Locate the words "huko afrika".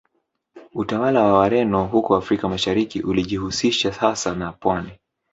1.83-2.49